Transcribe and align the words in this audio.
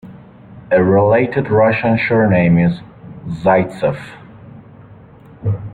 A 0.71 0.83
related 0.83 1.51
Russian 1.51 1.99
surname 2.07 2.57
is 2.57 2.79
Zaytsev. 3.43 3.99